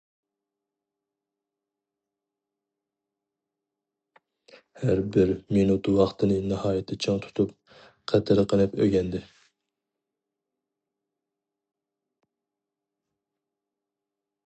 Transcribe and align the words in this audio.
ھەر 4.83 5.01
بىر 5.17 5.33
مىنۇت 5.57 5.89
ۋاقتىنى 5.99 6.39
ناھايىتى 6.53 6.97
چىڭ 7.05 7.21
تۇتۇپ 7.25 7.53
قېتىرقىنىپ 8.13 8.75
ئۆگەندى. 8.85 9.21